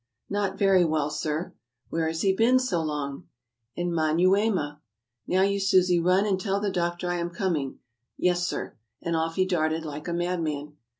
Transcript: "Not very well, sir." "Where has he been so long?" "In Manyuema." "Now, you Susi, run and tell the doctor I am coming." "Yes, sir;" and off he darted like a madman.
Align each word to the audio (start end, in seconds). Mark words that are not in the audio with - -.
"Not 0.31 0.57
very 0.57 0.83
well, 0.83 1.11
sir." 1.11 1.53
"Where 1.89 2.07
has 2.07 2.23
he 2.23 2.35
been 2.35 2.57
so 2.57 2.81
long?" 2.81 3.27
"In 3.75 3.93
Manyuema." 3.93 4.81
"Now, 5.27 5.43
you 5.43 5.59
Susi, 5.59 5.99
run 5.99 6.25
and 6.25 6.41
tell 6.41 6.59
the 6.59 6.71
doctor 6.71 7.07
I 7.07 7.17
am 7.17 7.29
coming." 7.29 7.77
"Yes, 8.17 8.47
sir;" 8.47 8.75
and 9.03 9.15
off 9.15 9.35
he 9.35 9.45
darted 9.45 9.85
like 9.85 10.07
a 10.07 10.13
madman. 10.13 10.75